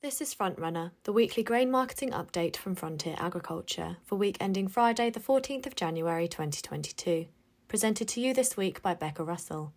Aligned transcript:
This 0.00 0.20
is 0.20 0.32
Frontrunner, 0.32 0.92
the 1.02 1.12
weekly 1.12 1.42
grain 1.42 1.72
marketing 1.72 2.12
update 2.12 2.56
from 2.56 2.76
Frontier 2.76 3.16
Agriculture 3.18 3.96
for 4.04 4.14
week 4.14 4.36
ending 4.38 4.68
Friday, 4.68 5.10
the 5.10 5.18
14th 5.18 5.66
of 5.66 5.74
January 5.74 6.28
2022. 6.28 7.26
Presented 7.66 8.06
to 8.06 8.20
you 8.20 8.32
this 8.32 8.56
week 8.56 8.80
by 8.80 8.94
Becca 8.94 9.24
Russell. 9.24 9.72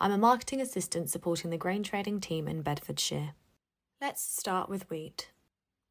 I'm 0.00 0.12
a 0.12 0.16
marketing 0.16 0.62
assistant 0.62 1.10
supporting 1.10 1.50
the 1.50 1.58
grain 1.58 1.82
trading 1.82 2.20
team 2.20 2.48
in 2.48 2.62
Bedfordshire. 2.62 3.34
Let's 4.00 4.22
start 4.22 4.70
with 4.70 4.88
wheat. 4.88 5.30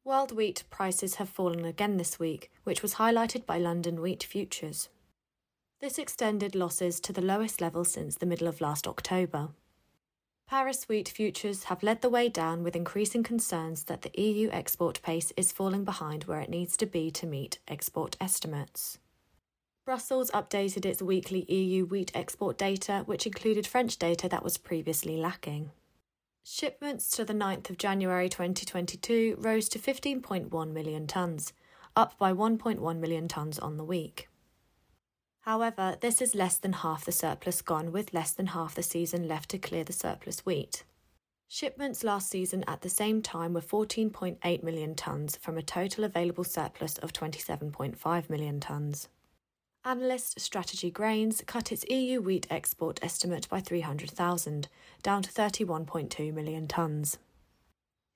World 0.02 0.32
wheat 0.32 0.64
prices 0.68 1.14
have 1.14 1.28
fallen 1.28 1.64
again 1.64 1.96
this 1.96 2.18
week, 2.18 2.50
which 2.64 2.82
was 2.82 2.94
highlighted 2.94 3.46
by 3.46 3.58
London 3.58 4.00
wheat 4.02 4.24
futures. 4.24 4.88
This 5.80 5.96
extended 5.96 6.56
losses 6.56 6.98
to 6.98 7.12
the 7.12 7.22
lowest 7.22 7.60
level 7.60 7.84
since 7.84 8.16
the 8.16 8.26
middle 8.26 8.48
of 8.48 8.60
last 8.60 8.88
October. 8.88 9.50
Paris 10.48 10.88
wheat 10.88 11.08
futures 11.08 11.64
have 11.64 11.82
led 11.82 12.02
the 12.02 12.08
way 12.08 12.28
down 12.28 12.62
with 12.62 12.76
increasing 12.76 13.24
concerns 13.24 13.84
that 13.84 14.02
the 14.02 14.22
EU 14.22 14.48
export 14.52 15.02
pace 15.02 15.32
is 15.36 15.50
falling 15.50 15.84
behind 15.84 16.22
where 16.24 16.40
it 16.40 16.48
needs 16.48 16.76
to 16.76 16.86
be 16.86 17.10
to 17.10 17.26
meet 17.26 17.58
export 17.66 18.16
estimates. 18.20 18.98
Brussels 19.84 20.30
updated 20.30 20.84
its 20.84 21.02
weekly 21.02 21.44
EU 21.52 21.84
wheat 21.84 22.12
export 22.14 22.56
data, 22.56 23.02
which 23.06 23.26
included 23.26 23.66
French 23.66 23.98
data 23.98 24.28
that 24.28 24.44
was 24.44 24.56
previously 24.56 25.16
lacking. 25.16 25.72
Shipments 26.44 27.10
to 27.10 27.24
the 27.24 27.34
9th 27.34 27.70
of 27.70 27.76
January 27.76 28.28
2022 28.28 29.36
rose 29.40 29.68
to 29.68 29.80
15.1 29.80 30.72
million 30.72 31.08
tonnes, 31.08 31.50
up 31.96 32.16
by 32.18 32.32
1.1 32.32 32.98
million 32.98 33.26
tonnes 33.26 33.60
on 33.60 33.76
the 33.76 33.84
week. 33.84 34.28
However, 35.46 35.96
this 36.00 36.20
is 36.20 36.34
less 36.34 36.56
than 36.58 36.72
half 36.72 37.04
the 37.04 37.12
surplus 37.12 37.62
gone, 37.62 37.92
with 37.92 38.12
less 38.12 38.32
than 38.32 38.48
half 38.48 38.74
the 38.74 38.82
season 38.82 39.28
left 39.28 39.48
to 39.50 39.58
clear 39.58 39.84
the 39.84 39.92
surplus 39.92 40.44
wheat. 40.44 40.82
Shipments 41.46 42.02
last 42.02 42.28
season 42.28 42.64
at 42.66 42.80
the 42.80 42.88
same 42.88 43.22
time 43.22 43.54
were 43.54 43.60
14.8 43.60 44.62
million 44.64 44.96
tonnes 44.96 45.38
from 45.38 45.56
a 45.56 45.62
total 45.62 46.02
available 46.02 46.42
surplus 46.42 46.98
of 46.98 47.12
27.5 47.12 48.28
million 48.28 48.58
tonnes. 48.58 49.06
Analyst 49.84 50.40
Strategy 50.40 50.90
Grains 50.90 51.44
cut 51.46 51.70
its 51.70 51.84
EU 51.88 52.20
wheat 52.20 52.48
export 52.50 52.98
estimate 53.00 53.48
by 53.48 53.60
300,000, 53.60 54.66
down 55.04 55.22
to 55.22 55.30
31.2 55.30 56.34
million 56.34 56.66
tonnes. 56.66 57.18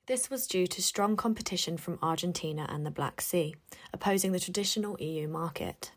This 0.06 0.28
was 0.28 0.48
due 0.48 0.66
to 0.66 0.82
strong 0.82 1.16
competition 1.16 1.76
from 1.76 2.00
Argentina 2.02 2.66
and 2.68 2.84
the 2.84 2.90
Black 2.90 3.20
Sea, 3.20 3.54
opposing 3.92 4.32
the 4.32 4.40
traditional 4.40 5.00
EU 5.00 5.28
market. 5.28 5.92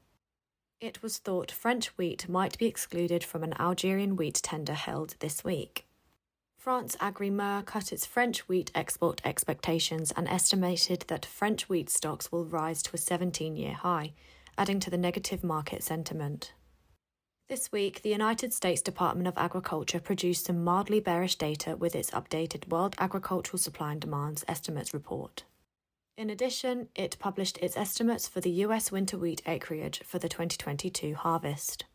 It 0.84 1.02
was 1.02 1.18
thought 1.18 1.50
French 1.50 1.98
wheat 1.98 2.28
might 2.28 2.58
be 2.58 2.66
excluded 2.66 3.24
from 3.24 3.42
an 3.42 3.54
Algerian 3.58 4.18
wheat 4.18 4.42
tender 4.44 4.74
held 4.74 5.16
this 5.20 5.42
week. 5.42 5.86
FranceAgriMer 6.62 7.66
cut 7.66 7.94
its 7.94 8.06
French 8.06 8.50
wheat 8.50 8.70
export 8.76 9.22
expectations 9.24 10.12
and 10.12 10.28
estimated 10.28 11.06
that 11.08 11.26
French 11.26 11.70
wheat 11.70 11.90
stocks 11.90 12.34
will 12.34 12.44
rise 12.44 12.84
to 12.84 12.96
a 12.96 12.98
17 12.98 13.56
year 13.56 13.76
high, 13.76 14.12
adding 14.58 14.82
to 14.82 14.90
the 14.90 14.98
negative 14.98 15.42
market 15.42 15.84
sentiment. 15.84 16.52
This 17.48 17.72
week, 17.72 18.02
the 18.02 18.10
United 18.10 18.52
States 18.54 18.82
Department 18.82 19.30
of 19.30 19.38
Agriculture 19.38 20.02
produced 20.02 20.48
some 20.48 20.66
mildly 20.66 21.00
bearish 21.00 21.38
data 21.38 21.78
with 21.78 21.96
its 21.96 22.12
updated 22.12 22.68
World 22.68 22.98
Agricultural 23.00 23.58
Supply 23.58 23.94
and 23.94 24.02
Demands 24.02 24.44
Estimates 24.50 24.94
report. 24.94 25.46
In 26.16 26.30
addition, 26.30 26.90
it 26.94 27.18
published 27.18 27.58
its 27.58 27.76
estimates 27.76 28.28
for 28.28 28.40
the 28.40 28.52
US 28.66 28.92
winter 28.92 29.18
wheat 29.18 29.42
acreage 29.48 30.04
for 30.06 30.20
the 30.20 30.30
2022 30.30 31.16
harvest. 31.16 31.86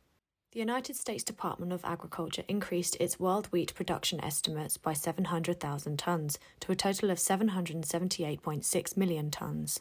The 0.50 0.58
United 0.58 0.96
States 0.96 1.22
Department 1.22 1.72
of 1.72 1.84
Agriculture 1.84 2.42
increased 2.48 2.96
its 2.98 3.20
world 3.20 3.46
wheat 3.52 3.72
production 3.74 4.20
estimates 4.24 4.76
by 4.76 4.92
700,000 4.92 5.98
tonnes 5.98 6.36
to 6.60 6.72
a 6.72 6.76
total 6.76 7.10
of 7.10 7.18
778.6 7.18 8.96
million 8.96 9.30
tonnes. 9.30 9.78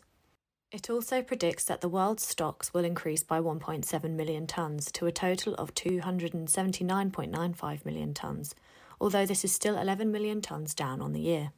It 0.72 0.88
also 0.90 1.24
predicts 1.24 1.64
that 1.64 1.82
the 1.82 1.90
world's 1.90 2.28
stocks 2.28 2.76
will 2.76 2.84
increase 2.84 3.24
by 3.24 3.40
1.7 3.40 4.12
million 4.12 4.46
tonnes 4.46 4.92
to 4.92 5.08
a 5.08 5.12
total 5.12 5.56
of 5.56 5.74
279.95 5.74 7.86
million 7.86 8.14
tonnes, 8.14 8.54
although 9.02 9.26
this 9.26 9.44
is 9.44 9.52
still 9.52 9.78
11 9.78 10.12
million 10.12 10.42
tonnes 10.42 10.76
down 10.76 11.02
on 11.02 11.14
the 11.14 11.22
year. 11.22 11.54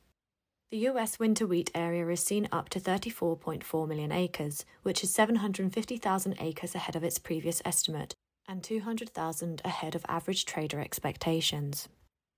The 0.72 0.88
US 0.90 1.18
winter 1.18 1.48
wheat 1.48 1.72
area 1.74 2.08
is 2.10 2.22
seen 2.22 2.48
up 2.52 2.70
to 2.70 2.80
34.4 2.80 3.88
million 3.88 4.12
acres, 4.12 4.66
which 4.84 5.04
is 5.04 5.12
750,000 5.12 6.36
acres 6.40 6.76
ahead 6.76 6.96
of 6.96 7.04
its 7.04 7.18
previous 7.18 7.60
estimate 7.66 8.14
and 8.48 8.64
200,000 8.64 9.62
ahead 9.66 9.96
of 9.96 10.06
average 10.08 10.46
trader 10.46 10.80
expectations. 10.80 11.90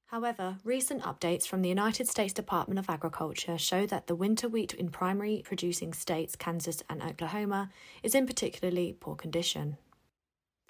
However, 0.06 0.58
recent 0.64 1.04
updates 1.04 1.46
from 1.46 1.62
the 1.62 1.68
United 1.68 2.08
States 2.08 2.34
Department 2.34 2.80
of 2.80 2.90
Agriculture 2.90 3.58
show 3.58 3.86
that 3.88 4.08
the 4.08 4.16
winter 4.16 4.48
wheat 4.48 4.74
in 4.74 4.92
primary 4.92 5.42
producing 5.44 5.94
states, 5.94 6.38
Kansas 6.38 6.84
and 6.90 7.04
Oklahoma, 7.04 7.70
is 8.02 8.16
in 8.16 8.26
particularly 8.26 8.96
poor 8.98 9.16
condition. 9.16 9.78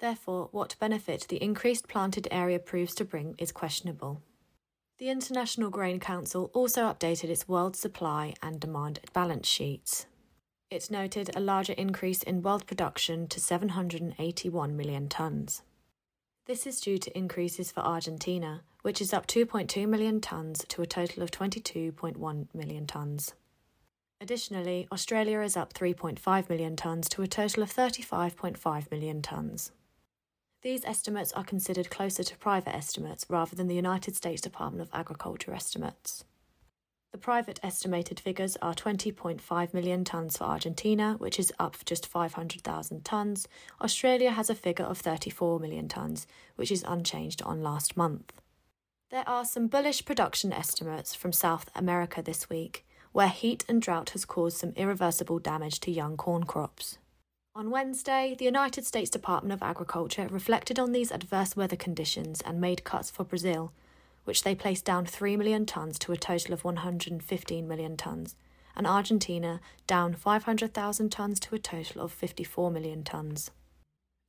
Therefore, 0.00 0.48
what 0.50 0.74
benefit 0.80 1.26
the 1.28 1.40
increased 1.40 1.86
planted 1.86 2.26
area 2.32 2.58
proves 2.58 2.92
to 2.96 3.04
bring 3.04 3.36
is 3.38 3.52
questionable. 3.52 4.20
The 5.02 5.10
International 5.10 5.68
Grain 5.68 5.98
Council 5.98 6.48
also 6.54 6.82
updated 6.82 7.28
its 7.28 7.48
world 7.48 7.74
supply 7.74 8.34
and 8.40 8.60
demand 8.60 9.00
balance 9.12 9.48
sheets. 9.48 10.06
It 10.70 10.92
noted 10.92 11.28
a 11.34 11.40
larger 11.40 11.72
increase 11.72 12.22
in 12.22 12.40
world 12.40 12.68
production 12.68 13.26
to 13.26 13.40
781 13.40 14.76
million 14.76 15.08
tonnes. 15.08 15.62
This 16.46 16.68
is 16.68 16.80
due 16.80 16.98
to 16.98 17.18
increases 17.18 17.72
for 17.72 17.80
Argentina, 17.80 18.62
which 18.82 19.00
is 19.00 19.12
up 19.12 19.26
2.2 19.26 19.88
million 19.88 20.20
tonnes 20.20 20.64
to 20.68 20.82
a 20.82 20.86
total 20.86 21.24
of 21.24 21.32
22.1 21.32 22.46
million 22.54 22.86
tonnes. 22.86 23.32
Additionally, 24.20 24.86
Australia 24.92 25.40
is 25.40 25.56
up 25.56 25.72
3.5 25.72 26.48
million 26.48 26.76
tonnes 26.76 27.08
to 27.08 27.22
a 27.22 27.26
total 27.26 27.64
of 27.64 27.74
35.5 27.74 28.88
million 28.92 29.20
tonnes. 29.20 29.72
These 30.62 30.84
estimates 30.84 31.32
are 31.32 31.42
considered 31.42 31.90
closer 31.90 32.22
to 32.22 32.36
private 32.36 32.74
estimates 32.74 33.26
rather 33.28 33.56
than 33.56 33.66
the 33.66 33.74
United 33.74 34.14
States 34.14 34.40
Department 34.40 34.80
of 34.80 34.94
Agriculture 34.94 35.52
estimates. 35.52 36.24
The 37.10 37.18
private 37.18 37.58
estimated 37.64 38.20
figures 38.20 38.56
are 38.62 38.72
20.5 38.72 39.74
million 39.74 40.04
tonnes 40.04 40.38
for 40.38 40.44
Argentina, 40.44 41.16
which 41.18 41.40
is 41.40 41.52
up 41.58 41.84
just 41.84 42.06
500,000 42.06 43.02
tonnes. 43.02 43.46
Australia 43.80 44.30
has 44.30 44.48
a 44.48 44.54
figure 44.54 44.84
of 44.84 44.98
34 44.98 45.58
million 45.58 45.88
tonnes, 45.88 46.26
which 46.54 46.70
is 46.70 46.84
unchanged 46.86 47.42
on 47.42 47.60
last 47.60 47.96
month. 47.96 48.32
There 49.10 49.28
are 49.28 49.44
some 49.44 49.66
bullish 49.66 50.04
production 50.04 50.52
estimates 50.52 51.12
from 51.12 51.32
South 51.32 51.70
America 51.74 52.22
this 52.22 52.48
week, 52.48 52.86
where 53.10 53.28
heat 53.28 53.64
and 53.68 53.82
drought 53.82 54.10
has 54.10 54.24
caused 54.24 54.58
some 54.58 54.72
irreversible 54.76 55.40
damage 55.40 55.80
to 55.80 55.90
young 55.90 56.16
corn 56.16 56.44
crops. 56.44 56.98
On 57.54 57.68
Wednesday, 57.68 58.34
the 58.38 58.46
United 58.46 58.86
States 58.86 59.10
Department 59.10 59.52
of 59.52 59.62
Agriculture 59.62 60.26
reflected 60.26 60.78
on 60.78 60.92
these 60.92 61.12
adverse 61.12 61.54
weather 61.54 61.76
conditions 61.76 62.40
and 62.40 62.58
made 62.58 62.82
cuts 62.82 63.10
for 63.10 63.24
Brazil, 63.24 63.72
which 64.24 64.42
they 64.42 64.54
placed 64.54 64.86
down 64.86 65.04
3 65.04 65.36
million 65.36 65.66
tonnes 65.66 65.98
to 65.98 66.12
a 66.12 66.16
total 66.16 66.54
of 66.54 66.64
115 66.64 67.68
million 67.68 67.94
tonnes, 67.94 68.36
and 68.74 68.86
Argentina 68.86 69.60
down 69.86 70.14
500,000 70.14 71.10
tonnes 71.10 71.38
to 71.40 71.54
a 71.54 71.58
total 71.58 72.00
of 72.00 72.10
54 72.10 72.70
million 72.70 73.02
tonnes. 73.02 73.50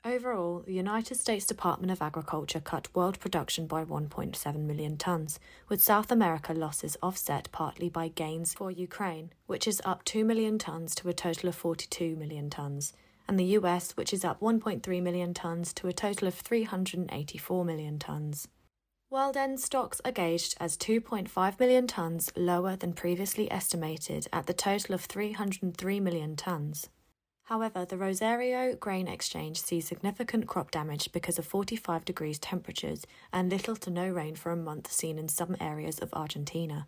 Overall, 0.03 0.63
the 0.65 0.73
United 0.73 1.15
States 1.15 1.45
Department 1.45 1.93
of 1.93 2.01
Agriculture 2.01 2.59
cut 2.59 2.93
world 2.93 3.21
production 3.21 3.67
by 3.67 3.85
1.7 3.85 4.55
million 4.57 4.97
tonnes, 4.97 5.39
with 5.69 5.81
South 5.81 6.11
America 6.11 6.51
losses 6.51 6.97
offset 7.01 7.47
partly 7.53 7.87
by 7.87 8.09
gains 8.09 8.53
for 8.53 8.69
Ukraine, 8.69 9.31
which 9.47 9.65
is 9.65 9.81
up 9.85 10.03
2 10.03 10.25
million 10.25 10.57
tonnes 10.57 10.93
to 10.95 11.07
a 11.07 11.13
total 11.13 11.47
of 11.47 11.55
42 11.55 12.17
million 12.17 12.49
tonnes, 12.49 12.91
and 13.27 13.39
the 13.39 13.57
US, 13.57 13.91
which 13.91 14.13
is 14.13 14.25
up 14.25 14.39
1.3 14.39 15.01
million 15.01 15.33
tonnes 15.33 15.73
to 15.75 15.87
a 15.87 15.93
total 15.93 16.27
of 16.27 16.33
384 16.33 17.65
million 17.65 17.99
tonnes. 17.99 18.47
World 19.09 19.37
end 19.37 19.59
stocks 19.59 20.01
are 20.03 20.11
gauged 20.11 20.55
as 20.59 20.75
2.5 20.77 21.59
million 21.59 21.85
tonnes 21.85 22.31
lower 22.35 22.75
than 22.75 22.93
previously 22.93 23.51
estimated 23.51 24.27
at 24.33 24.47
the 24.47 24.53
total 24.53 24.95
of 24.95 25.01
303 25.01 25.99
million 25.99 26.35
tonnes. 26.35 26.87
However, 27.43 27.85
the 27.85 27.97
Rosario 27.97 28.73
Grain 28.75 29.07
Exchange 29.07 29.61
sees 29.61 29.87
significant 29.87 30.47
crop 30.47 30.71
damage 30.71 31.11
because 31.11 31.37
of 31.37 31.45
45 31.45 32.05
degrees 32.05 32.39
temperatures 32.39 33.05
and 33.31 33.51
little 33.51 33.75
to 33.75 33.91
no 33.91 34.07
rain 34.07 34.35
for 34.35 34.51
a 34.51 34.55
month 34.57 34.91
seen 34.91 35.19
in 35.19 35.27
some 35.27 35.57
areas 35.59 35.99
of 35.99 36.13
Argentina. 36.13 36.87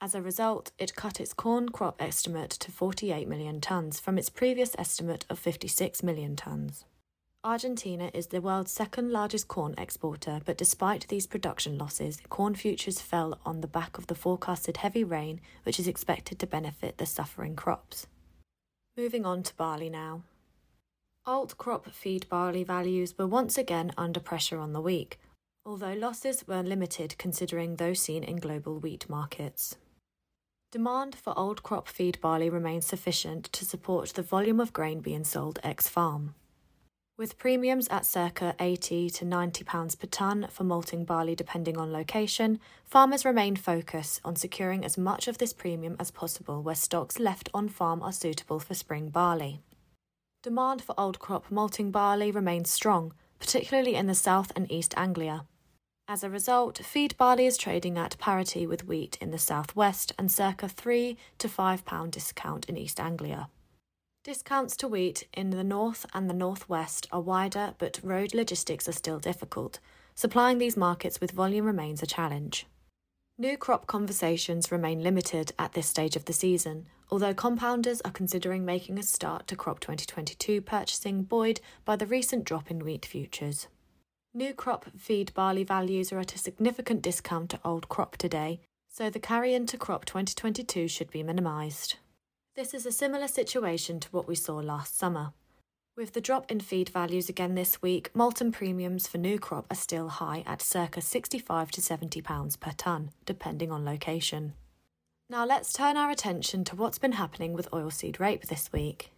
As 0.00 0.14
a 0.14 0.22
result, 0.22 0.70
it 0.78 0.94
cut 0.94 1.20
its 1.20 1.32
corn 1.32 1.70
crop 1.70 2.02
estimate 2.02 2.50
to 2.50 2.70
48 2.70 3.26
million 3.26 3.60
tonnes 3.60 4.00
from 4.00 4.18
its 4.18 4.28
previous 4.28 4.74
estimate 4.78 5.24
of 5.30 5.38
56 5.38 6.02
million 6.02 6.36
tonnes. 6.36 6.84
Argentina 7.42 8.10
is 8.14 8.28
the 8.28 8.40
world's 8.40 8.72
second 8.72 9.10
largest 9.10 9.48
corn 9.48 9.74
exporter, 9.76 10.40
but 10.46 10.56
despite 10.56 11.06
these 11.08 11.26
production 11.26 11.76
losses, 11.76 12.18
corn 12.30 12.54
futures 12.54 13.02
fell 13.02 13.38
on 13.44 13.60
the 13.60 13.66
back 13.66 13.98
of 13.98 14.06
the 14.06 14.14
forecasted 14.14 14.78
heavy 14.78 15.04
rain, 15.04 15.40
which 15.64 15.78
is 15.78 15.86
expected 15.86 16.38
to 16.38 16.46
benefit 16.46 16.96
the 16.96 17.04
suffering 17.04 17.54
crops. 17.54 18.06
Moving 18.96 19.26
on 19.26 19.42
to 19.42 19.54
barley 19.56 19.90
now. 19.90 20.22
Old 21.26 21.58
crop 21.58 21.90
feed 21.90 22.28
barley 22.30 22.64
values 22.64 23.14
were 23.18 23.26
once 23.26 23.58
again 23.58 23.92
under 23.98 24.20
pressure 24.20 24.58
on 24.58 24.72
the 24.72 24.80
week, 24.80 25.18
although 25.66 25.94
losses 25.94 26.46
were 26.46 26.62
limited 26.62 27.16
considering 27.18 27.76
those 27.76 28.00
seen 28.00 28.22
in 28.22 28.36
global 28.36 28.78
wheat 28.78 29.08
markets. 29.08 29.76
Demand 30.74 31.14
for 31.14 31.38
old 31.38 31.62
crop 31.62 31.86
feed 31.86 32.20
barley 32.20 32.50
remains 32.50 32.84
sufficient 32.84 33.44
to 33.52 33.64
support 33.64 34.08
the 34.08 34.22
volume 34.22 34.58
of 34.58 34.72
grain 34.72 34.98
being 34.98 35.22
sold 35.22 35.60
ex 35.62 35.86
farm. 35.86 36.34
With 37.16 37.38
premiums 37.38 37.86
at 37.90 38.04
circa 38.04 38.56
80 38.58 39.08
to 39.10 39.24
90 39.24 39.62
pounds 39.62 39.94
per 39.94 40.08
tonne 40.08 40.48
for 40.50 40.64
malting 40.64 41.04
barley 41.04 41.36
depending 41.36 41.76
on 41.76 41.92
location, 41.92 42.58
farmers 42.84 43.24
remain 43.24 43.54
focused 43.54 44.20
on 44.24 44.34
securing 44.34 44.84
as 44.84 44.98
much 44.98 45.28
of 45.28 45.38
this 45.38 45.52
premium 45.52 45.94
as 46.00 46.10
possible 46.10 46.60
where 46.60 46.74
stocks 46.74 47.20
left 47.20 47.48
on 47.54 47.68
farm 47.68 48.02
are 48.02 48.10
suitable 48.10 48.58
for 48.58 48.74
spring 48.74 49.10
barley. 49.10 49.60
Demand 50.42 50.82
for 50.82 50.98
old 50.98 51.20
crop 51.20 51.52
malting 51.52 51.92
barley 51.92 52.32
remains 52.32 52.68
strong, 52.68 53.12
particularly 53.38 53.94
in 53.94 54.08
the 54.08 54.14
South 54.16 54.50
and 54.56 54.68
East 54.72 54.92
Anglia. 54.96 55.44
As 56.06 56.22
a 56.22 56.28
result, 56.28 56.78
feed 56.84 57.16
barley 57.16 57.46
is 57.46 57.56
trading 57.56 57.96
at 57.96 58.18
parity 58.18 58.66
with 58.66 58.86
wheat 58.86 59.16
in 59.22 59.30
the 59.30 59.38
southwest 59.38 60.12
and 60.18 60.30
circa 60.30 60.68
3 60.68 61.16
to 61.38 61.48
5 61.48 61.84
pound 61.86 62.12
discount 62.12 62.68
in 62.68 62.76
East 62.76 63.00
Anglia. 63.00 63.48
Discounts 64.22 64.76
to 64.76 64.88
wheat 64.88 65.26
in 65.32 65.48
the 65.48 65.64
north 65.64 66.04
and 66.12 66.28
the 66.28 66.34
northwest 66.34 67.08
are 67.10 67.22
wider, 67.22 67.74
but 67.78 68.00
road 68.02 68.34
logistics 68.34 68.86
are 68.86 68.92
still 68.92 69.18
difficult. 69.18 69.80
Supplying 70.14 70.58
these 70.58 70.76
markets 70.76 71.22
with 71.22 71.30
volume 71.30 71.64
remains 71.64 72.02
a 72.02 72.06
challenge. 72.06 72.66
New 73.38 73.56
crop 73.56 73.86
conversations 73.86 74.70
remain 74.70 75.02
limited 75.02 75.52
at 75.58 75.72
this 75.72 75.86
stage 75.86 76.16
of 76.16 76.26
the 76.26 76.34
season, 76.34 76.86
although 77.10 77.34
compounders 77.34 78.02
are 78.04 78.12
considering 78.12 78.64
making 78.64 78.98
a 78.98 79.02
start 79.02 79.46
to 79.46 79.56
crop 79.56 79.80
2022 79.80 80.60
purchasing 80.60 81.22
buoyed 81.22 81.60
by 81.86 81.96
the 81.96 82.06
recent 82.06 82.44
drop 82.44 82.70
in 82.70 82.84
wheat 82.84 83.06
futures. 83.06 83.68
New 84.36 84.52
crop 84.52 84.86
feed 84.98 85.32
barley 85.32 85.62
values 85.62 86.12
are 86.12 86.18
at 86.18 86.34
a 86.34 86.38
significant 86.38 87.02
discount 87.02 87.50
to 87.50 87.60
old 87.64 87.88
crop 87.88 88.16
today, 88.16 88.58
so 88.90 89.08
the 89.08 89.20
carry 89.20 89.54
into 89.54 89.78
crop 89.78 90.04
2022 90.04 90.88
should 90.88 91.08
be 91.08 91.22
minimised. 91.22 91.98
This 92.56 92.74
is 92.74 92.84
a 92.84 92.90
similar 92.90 93.28
situation 93.28 94.00
to 94.00 94.08
what 94.08 94.26
we 94.26 94.34
saw 94.34 94.56
last 94.56 94.98
summer. 94.98 95.34
With 95.96 96.14
the 96.14 96.20
drop 96.20 96.50
in 96.50 96.58
feed 96.58 96.88
values 96.88 97.28
again 97.28 97.54
this 97.54 97.80
week, 97.80 98.10
malting 98.12 98.50
premiums 98.50 99.06
for 99.06 99.18
new 99.18 99.38
crop 99.38 99.66
are 99.70 99.76
still 99.76 100.08
high 100.08 100.42
at 100.48 100.60
circa 100.60 101.00
65 101.00 101.70
to 101.70 101.80
70 101.80 102.20
pounds 102.20 102.56
per 102.56 102.72
tonne, 102.72 103.10
depending 103.24 103.70
on 103.70 103.84
location. 103.84 104.54
Now 105.30 105.46
let's 105.46 105.72
turn 105.72 105.96
our 105.96 106.10
attention 106.10 106.64
to 106.64 106.74
what's 106.74 106.98
been 106.98 107.12
happening 107.12 107.52
with 107.52 107.70
oilseed 107.70 108.18
rape 108.18 108.46
this 108.46 108.72
week. 108.72 109.12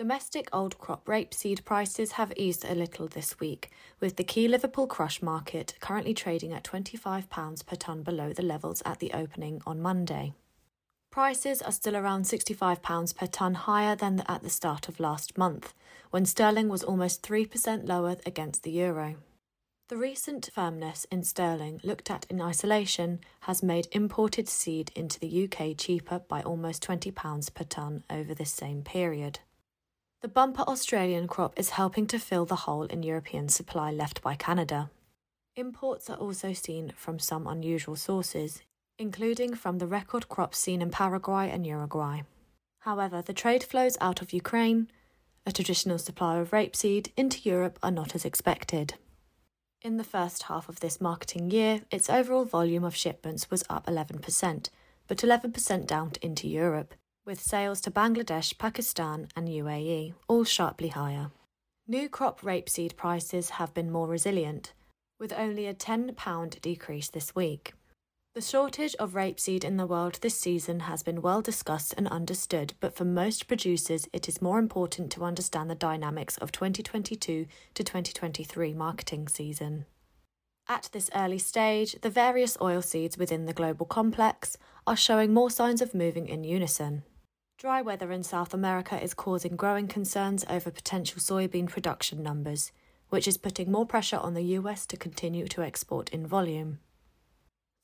Domestic 0.00 0.48
old 0.50 0.78
crop 0.78 1.04
rapeseed 1.04 1.62
prices 1.62 2.12
have 2.12 2.32
eased 2.34 2.64
a 2.64 2.74
little 2.74 3.06
this 3.06 3.38
week, 3.38 3.70
with 4.00 4.16
the 4.16 4.24
key 4.24 4.48
Liverpool 4.48 4.86
crush 4.86 5.20
market 5.20 5.74
currently 5.78 6.14
trading 6.14 6.54
at 6.54 6.64
£25 6.64 7.66
per 7.66 7.76
tonne 7.76 8.02
below 8.02 8.32
the 8.32 8.42
levels 8.42 8.82
at 8.86 8.98
the 8.98 9.12
opening 9.12 9.60
on 9.66 9.78
Monday. 9.78 10.32
Prices 11.10 11.60
are 11.60 11.70
still 11.70 11.94
around 11.94 12.24
£65 12.24 13.14
per 13.14 13.26
tonne 13.26 13.52
higher 13.52 13.94
than 13.94 14.24
at 14.26 14.42
the 14.42 14.48
start 14.48 14.88
of 14.88 15.00
last 15.00 15.36
month, 15.36 15.74
when 16.10 16.24
sterling 16.24 16.70
was 16.70 16.82
almost 16.82 17.22
3% 17.22 17.86
lower 17.86 18.16
against 18.24 18.62
the 18.62 18.70
euro. 18.70 19.16
The 19.90 19.98
recent 19.98 20.48
firmness 20.54 21.04
in 21.10 21.24
sterling, 21.24 21.78
looked 21.84 22.10
at 22.10 22.24
in 22.30 22.40
isolation, 22.40 23.20
has 23.40 23.62
made 23.62 23.86
imported 23.92 24.48
seed 24.48 24.92
into 24.96 25.20
the 25.20 25.44
UK 25.44 25.76
cheaper 25.76 26.20
by 26.20 26.40
almost 26.40 26.82
£20 26.84 27.52
per 27.52 27.64
tonne 27.64 28.02
over 28.08 28.32
this 28.32 28.50
same 28.50 28.80
period. 28.80 29.40
The 30.22 30.28
bumper 30.28 30.64
Australian 30.68 31.28
crop 31.28 31.58
is 31.58 31.70
helping 31.70 32.06
to 32.08 32.18
fill 32.18 32.44
the 32.44 32.66
hole 32.66 32.82
in 32.82 33.02
European 33.02 33.48
supply 33.48 33.90
left 33.90 34.20
by 34.20 34.34
Canada. 34.34 34.90
Imports 35.56 36.10
are 36.10 36.18
also 36.18 36.52
seen 36.52 36.92
from 36.94 37.18
some 37.18 37.46
unusual 37.46 37.96
sources, 37.96 38.60
including 38.98 39.54
from 39.54 39.78
the 39.78 39.86
record 39.86 40.28
crops 40.28 40.58
seen 40.58 40.82
in 40.82 40.90
Paraguay 40.90 41.48
and 41.50 41.66
Uruguay. 41.66 42.20
However, 42.80 43.22
the 43.22 43.32
trade 43.32 43.64
flows 43.64 43.96
out 43.98 44.20
of 44.20 44.34
Ukraine, 44.34 44.90
a 45.46 45.52
traditional 45.52 45.96
supplier 45.96 46.42
of 46.42 46.50
rapeseed, 46.50 47.12
into 47.16 47.48
Europe 47.48 47.78
are 47.82 47.90
not 47.90 48.14
as 48.14 48.26
expected. 48.26 48.94
In 49.80 49.96
the 49.96 50.04
first 50.04 50.44
half 50.44 50.68
of 50.68 50.80
this 50.80 51.00
marketing 51.00 51.50
year, 51.50 51.80
its 51.90 52.10
overall 52.10 52.44
volume 52.44 52.84
of 52.84 52.94
shipments 52.94 53.50
was 53.50 53.64
up 53.70 53.86
11%, 53.86 54.68
but 55.08 55.18
11% 55.18 55.86
down 55.86 56.12
into 56.20 56.46
Europe, 56.46 56.94
with 57.24 57.40
sales 57.40 57.80
to 57.82 57.90
Bangladesh, 57.90 58.56
Pakistan, 58.58 59.28
and 59.36 59.48
UAE 59.48 60.14
all 60.28 60.44
sharply 60.44 60.88
higher. 60.88 61.30
New 61.86 62.08
crop 62.08 62.40
rapeseed 62.42 62.96
prices 62.96 63.50
have 63.50 63.74
been 63.74 63.90
more 63.90 64.06
resilient, 64.06 64.72
with 65.18 65.32
only 65.32 65.66
a 65.66 65.74
£10 65.74 66.60
decrease 66.60 67.08
this 67.10 67.34
week. 67.34 67.74
The 68.32 68.40
shortage 68.40 68.94
of 69.00 69.14
rapeseed 69.14 69.64
in 69.64 69.76
the 69.76 69.88
world 69.88 70.20
this 70.22 70.38
season 70.38 70.80
has 70.80 71.02
been 71.02 71.20
well 71.20 71.42
discussed 71.42 71.94
and 71.96 72.06
understood, 72.06 72.74
but 72.78 72.94
for 72.94 73.04
most 73.04 73.48
producers, 73.48 74.08
it 74.12 74.28
is 74.28 74.40
more 74.40 74.60
important 74.60 75.10
to 75.12 75.24
understand 75.24 75.68
the 75.68 75.74
dynamics 75.74 76.38
of 76.38 76.52
2022 76.52 77.46
to 77.74 77.84
2023 77.84 78.72
marketing 78.72 79.26
season. 79.26 79.84
At 80.68 80.88
this 80.92 81.10
early 81.12 81.40
stage, 81.40 81.96
the 82.02 82.10
various 82.10 82.56
oilseeds 82.58 83.18
within 83.18 83.46
the 83.46 83.52
global 83.52 83.84
complex 83.84 84.56
are 84.86 84.96
showing 84.96 85.34
more 85.34 85.50
signs 85.50 85.82
of 85.82 85.92
moving 85.92 86.28
in 86.28 86.44
unison. 86.44 87.02
Dry 87.60 87.82
weather 87.82 88.10
in 88.10 88.22
South 88.22 88.54
America 88.54 88.98
is 88.98 89.12
causing 89.12 89.54
growing 89.54 89.86
concerns 89.86 90.46
over 90.48 90.70
potential 90.70 91.20
soybean 91.20 91.68
production 91.68 92.22
numbers, 92.22 92.72
which 93.10 93.28
is 93.28 93.36
putting 93.36 93.70
more 93.70 93.84
pressure 93.84 94.16
on 94.16 94.32
the 94.32 94.56
US 94.56 94.86
to 94.86 94.96
continue 94.96 95.46
to 95.48 95.60
export 95.60 96.08
in 96.08 96.26
volume. 96.26 96.78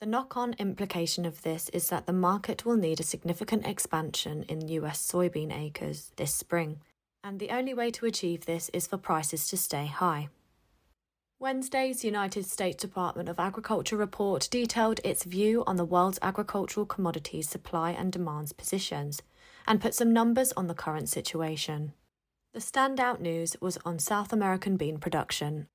The 0.01 0.07
knock 0.07 0.35
on 0.35 0.55
implication 0.55 1.27
of 1.27 1.43
this 1.43 1.69
is 1.75 1.91
that 1.91 2.07
the 2.07 2.15
market 2.15 2.65
will 2.65 2.79
need 2.79 3.01
a 3.01 3.03
significant 3.03 3.67
expansion 3.67 4.45
in 4.45 4.67
US 4.69 5.07
soybean 5.07 5.53
acres 5.53 6.11
this 6.17 6.35
spring, 6.35 6.81
and 7.23 7.39
the 7.39 7.51
only 7.51 7.75
way 7.75 7.91
to 7.91 8.07
achieve 8.07 8.47
this 8.47 8.71
is 8.71 8.87
for 8.87 8.97
prices 8.97 9.47
to 9.49 9.59
stay 9.59 9.85
high. 9.85 10.31
Wednesday's 11.39 12.03
United 12.03 12.47
States 12.47 12.81
Department 12.81 13.29
of 13.29 13.39
Agriculture 13.39 13.99
report 13.99 14.49
detailed 14.51 15.01
its 15.05 15.25
view 15.25 15.65
on 15.67 15.77
the 15.77 15.85
world's 15.85 16.19
agricultural 16.23 16.87
commodities 16.87 17.47
supply 17.47 17.91
and 17.91 18.11
demands 18.11 18.55
positions 18.55 19.21
and 19.67 19.81
put 19.81 19.95
some 19.95 20.13
numbers 20.13 20.53
on 20.53 20.67
the 20.67 20.75
current 20.75 21.09
situation. 21.09 21.93
The 22.55 22.61
standout 22.61 23.21
news 23.21 23.57
was 23.61 23.79
on 23.85 23.99
South 23.99 24.33
American 24.33 24.77
bean 24.77 24.99
production, 24.99 25.67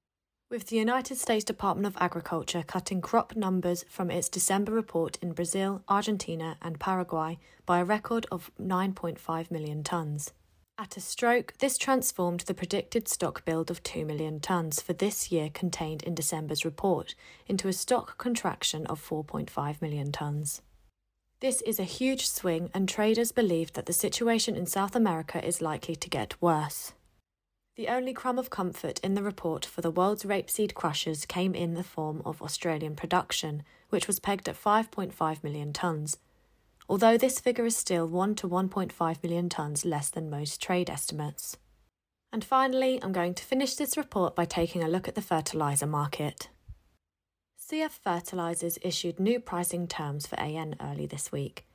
with 0.49 0.67
the 0.67 0.75
United 0.75 1.17
States 1.17 1.45
Department 1.45 1.87
of 1.87 2.01
Agriculture 2.01 2.63
cutting 2.65 3.01
crop 3.01 3.35
numbers 3.35 3.85
from 3.87 4.11
its 4.11 4.29
December 4.29 4.71
report 4.71 5.17
in 5.21 5.31
Brazil, 5.31 5.83
Argentina, 5.87 6.57
and 6.61 6.79
Paraguay 6.79 7.39
by 7.65 7.79
a 7.79 7.85
record 7.85 8.25
of 8.31 8.51
9.5 8.59 9.51
million 9.51 9.83
tonnes. 9.83 10.31
At 10.77 10.97
a 10.97 10.99
stroke, 10.99 11.53
this 11.59 11.77
transformed 11.77 12.41
the 12.41 12.55
predicted 12.55 13.07
stock 13.07 13.45
build 13.45 13.69
of 13.69 13.83
2 13.83 14.03
million 14.03 14.39
tonnes 14.39 14.81
for 14.81 14.93
this 14.93 15.31
year 15.31 15.51
contained 15.53 16.01
in 16.01 16.15
December's 16.15 16.65
report 16.65 17.13
into 17.47 17.67
a 17.67 17.73
stock 17.73 18.17
contraction 18.17 18.87
of 18.87 18.99
4.5 18.99 19.81
million 19.81 20.11
tonnes. 20.11 20.61
This 21.41 21.61
is 21.63 21.79
a 21.79 21.83
huge 21.83 22.27
swing, 22.27 22.69
and 22.71 22.87
traders 22.87 23.31
believe 23.31 23.73
that 23.73 23.87
the 23.87 23.93
situation 23.93 24.55
in 24.55 24.67
South 24.67 24.95
America 24.95 25.43
is 25.43 25.59
likely 25.59 25.95
to 25.95 26.07
get 26.07 26.39
worse. 26.39 26.93
The 27.75 27.87
only 27.87 28.13
crumb 28.13 28.37
of 28.37 28.51
comfort 28.51 28.99
in 28.99 29.15
the 29.15 29.23
report 29.23 29.65
for 29.65 29.81
the 29.81 29.89
world's 29.89 30.23
rapeseed 30.23 30.75
crushers 30.75 31.25
came 31.25 31.55
in 31.55 31.73
the 31.73 31.83
form 31.83 32.21
of 32.25 32.43
Australian 32.43 32.95
production, 32.95 33.63
which 33.89 34.05
was 34.05 34.19
pegged 34.19 34.47
at 34.49 34.55
5.5 34.55 35.43
million 35.43 35.73
tonnes. 35.73 36.17
Although 36.87 37.17
this 37.17 37.39
figure 37.39 37.65
is 37.65 37.75
still 37.75 38.05
1 38.05 38.35
to 38.35 38.47
1.5 38.47 39.23
million 39.23 39.49
tonnes 39.49 39.83
less 39.83 40.11
than 40.11 40.29
most 40.29 40.61
trade 40.61 40.91
estimates. 40.91 41.57
And 42.31 42.45
finally, 42.45 42.99
I'm 43.01 43.13
going 43.13 43.33
to 43.33 43.43
finish 43.43 43.73
this 43.73 43.97
report 43.97 44.35
by 44.35 44.45
taking 44.45 44.83
a 44.83 44.87
look 44.87 45.07
at 45.07 45.15
the 45.15 45.23
fertiliser 45.23 45.87
market. 45.87 46.49
CF 47.71 47.99
Fertilisers 48.03 48.77
issued 48.81 49.17
new 49.17 49.39
pricing 49.39 49.87
terms 49.87 50.27
for 50.27 50.37
AN 50.37 50.75
early 50.81 51.05
this 51.05 51.31
week. 51.31 51.65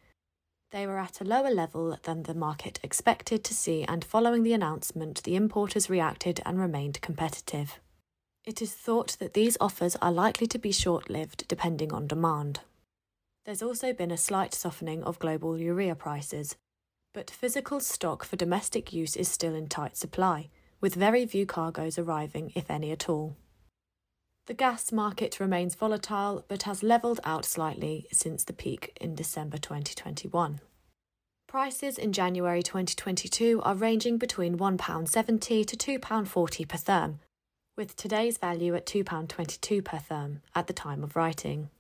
They 0.71 0.87
were 0.87 0.99
at 0.99 1.23
a 1.23 1.25
lower 1.25 1.49
level 1.49 1.97
than 2.03 2.25
the 2.25 2.35
market 2.35 2.79
expected 2.83 3.43
to 3.45 3.55
see, 3.55 3.83
and 3.85 4.05
following 4.05 4.43
the 4.43 4.53
announcement, 4.53 5.23
the 5.23 5.37
importers 5.37 5.89
reacted 5.89 6.43
and 6.45 6.61
remained 6.61 7.01
competitive. 7.01 7.81
It 8.45 8.61
is 8.61 8.75
thought 8.75 9.17
that 9.21 9.33
these 9.33 9.57
offers 9.59 9.97
are 10.03 10.13
likely 10.13 10.47
to 10.49 10.59
be 10.59 10.71
short 10.71 11.09
lived 11.09 11.49
depending 11.49 11.95
on 11.95 12.07
demand. 12.07 12.61
There's 13.47 13.63
also 13.63 13.95
been 13.95 14.11
a 14.11 14.19
slight 14.19 14.53
softening 14.53 15.03
of 15.03 15.19
global 15.19 15.59
urea 15.59 15.95
prices, 15.95 16.57
but 17.15 17.31
physical 17.31 17.81
stock 17.81 18.23
for 18.23 18.37
domestic 18.37 18.93
use 18.93 19.17
is 19.17 19.29
still 19.29 19.55
in 19.55 19.67
tight 19.67 19.97
supply, 19.97 20.51
with 20.79 20.95
very 20.95 21.25
few 21.25 21.47
cargoes 21.47 21.99
arriving, 21.99 22.53
if 22.55 22.71
any 22.71 22.93
at 22.93 23.09
all. 23.09 23.35
The 24.47 24.55
gas 24.55 24.93
market 24.93 25.41
remains 25.41 25.75
volatile 25.75 26.45
but 26.47 26.63
has 26.63 26.85
levelled 26.85 27.19
out 27.25 27.45
slightly 27.45 28.07
since 28.13 28.45
the 28.45 28.53
peak 28.53 28.97
in 29.01 29.17
December 29.17 29.59
2021. 29.59 30.61
Prices 31.49 31.99
in 31.99 32.13
January 32.13 32.63
2022 32.63 33.61
are 33.65 33.75
ranging 33.75 34.19
between 34.19 34.57
£1.70 34.57 35.67
to 35.67 35.99
£2.40 35.99 36.69
per 36.69 36.79
therm, 36.79 37.19
with 37.77 37.97
today's 37.97 38.39
value 38.39 38.77
at 38.77 38.87
£2.22 38.87 39.85
per 39.85 39.99
therm 39.99 40.43
at 40.55 40.69
the 40.69 40.73
time 40.73 41.03
of 41.03 41.17
writing. 41.17 41.71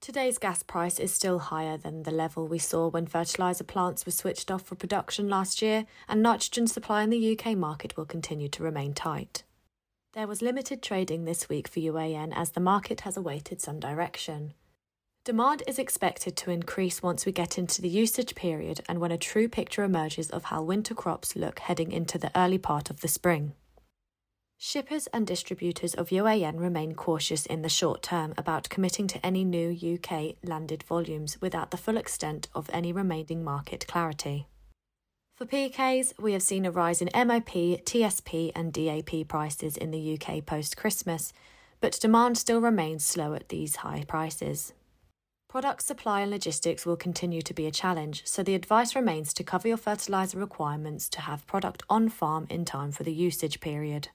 Today's 0.00 0.38
gas 0.38 0.62
price 0.62 0.98
is 0.98 1.12
still 1.12 1.40
higher 1.40 1.76
than 1.76 2.04
the 2.04 2.10
level 2.10 2.46
we 2.46 2.58
saw 2.58 2.88
when 2.88 3.06
fertiliser 3.06 3.64
plants 3.64 4.06
were 4.06 4.12
switched 4.12 4.50
off 4.50 4.62
for 4.62 4.76
production 4.76 5.28
last 5.28 5.60
year, 5.60 5.84
and 6.08 6.22
nitrogen 6.22 6.68
supply 6.68 7.02
in 7.02 7.10
the 7.10 7.38
UK 7.38 7.54
market 7.54 7.98
will 7.98 8.06
continue 8.06 8.48
to 8.48 8.62
remain 8.62 8.94
tight. 8.94 9.42
There 10.16 10.26
was 10.26 10.40
limited 10.40 10.82
trading 10.82 11.26
this 11.26 11.46
week 11.50 11.68
for 11.68 11.78
UAN 11.78 12.32
as 12.34 12.52
the 12.52 12.58
market 12.58 13.02
has 13.02 13.18
awaited 13.18 13.60
some 13.60 13.78
direction. 13.78 14.54
Demand 15.26 15.62
is 15.66 15.78
expected 15.78 16.38
to 16.38 16.50
increase 16.50 17.02
once 17.02 17.26
we 17.26 17.32
get 17.32 17.58
into 17.58 17.82
the 17.82 17.90
usage 17.90 18.34
period 18.34 18.80
and 18.88 18.98
when 18.98 19.12
a 19.12 19.18
true 19.18 19.46
picture 19.46 19.84
emerges 19.84 20.30
of 20.30 20.44
how 20.44 20.62
winter 20.62 20.94
crops 20.94 21.36
look 21.36 21.58
heading 21.58 21.92
into 21.92 22.16
the 22.16 22.30
early 22.34 22.56
part 22.56 22.88
of 22.88 23.02
the 23.02 23.08
spring. 23.08 23.52
Shippers 24.56 25.06
and 25.08 25.26
distributors 25.26 25.92
of 25.92 26.08
UAN 26.08 26.58
remain 26.58 26.94
cautious 26.94 27.44
in 27.44 27.60
the 27.60 27.68
short 27.68 28.02
term 28.02 28.32
about 28.38 28.70
committing 28.70 29.06
to 29.08 29.26
any 29.26 29.44
new 29.44 29.70
UK 29.70 30.36
landed 30.42 30.82
volumes 30.82 31.36
without 31.42 31.72
the 31.72 31.76
full 31.76 31.98
extent 31.98 32.48
of 32.54 32.70
any 32.72 32.90
remaining 32.90 33.44
market 33.44 33.86
clarity. 33.86 34.46
For 35.36 35.44
PKs, 35.44 36.14
we 36.18 36.32
have 36.32 36.42
seen 36.42 36.64
a 36.64 36.70
rise 36.70 37.02
in 37.02 37.10
MOP, 37.14 37.50
TSP, 37.84 38.52
and 38.54 38.72
DAP 38.72 39.28
prices 39.28 39.76
in 39.76 39.90
the 39.90 40.18
UK 40.18 40.46
post 40.46 40.78
Christmas, 40.78 41.34
but 41.78 42.00
demand 42.00 42.38
still 42.38 42.62
remains 42.62 43.04
slow 43.04 43.34
at 43.34 43.50
these 43.50 43.76
high 43.76 44.02
prices. 44.08 44.72
Product 45.46 45.82
supply 45.82 46.22
and 46.22 46.30
logistics 46.30 46.86
will 46.86 46.96
continue 46.96 47.42
to 47.42 47.52
be 47.52 47.66
a 47.66 47.70
challenge, 47.70 48.22
so 48.24 48.42
the 48.42 48.54
advice 48.54 48.96
remains 48.96 49.34
to 49.34 49.44
cover 49.44 49.68
your 49.68 49.76
fertiliser 49.76 50.38
requirements 50.38 51.06
to 51.10 51.20
have 51.20 51.46
product 51.46 51.82
on 51.90 52.08
farm 52.08 52.46
in 52.48 52.64
time 52.64 52.90
for 52.90 53.02
the 53.02 53.12
usage 53.12 53.60
period. 53.60 54.08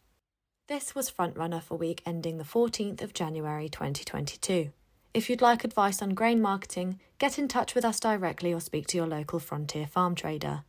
This 0.67 0.95
was 0.95 1.11
Frontrunner 1.11 1.61
for 1.61 1.77
week 1.77 2.01
ending 2.03 2.39
the 2.39 2.43
14th 2.43 3.03
of 3.03 3.13
January 3.13 3.69
2022. 3.69 4.71
If 5.13 5.29
you'd 5.29 5.39
like 5.39 5.63
advice 5.63 6.01
on 6.01 6.15
grain 6.15 6.41
marketing, 6.41 6.99
get 7.19 7.37
in 7.37 7.47
touch 7.47 7.75
with 7.75 7.85
us 7.85 7.99
directly 7.99 8.51
or 8.51 8.59
speak 8.59 8.87
to 8.87 8.97
your 8.97 9.05
local 9.05 9.37
Frontier 9.37 9.85
farm 9.85 10.15
trader. 10.15 10.63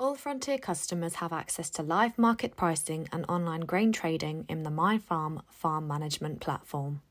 All 0.00 0.14
Frontier 0.14 0.58
customers 0.58 1.16
have 1.16 1.32
access 1.32 1.70
to 1.70 1.82
live 1.82 2.16
market 2.16 2.54
pricing 2.54 3.08
and 3.10 3.24
online 3.28 3.62
grain 3.62 3.90
trading 3.90 4.44
in 4.48 4.62
the 4.62 4.70
MyFarm 4.70 5.42
farm 5.50 5.88
management 5.88 6.40
platform. 6.40 7.02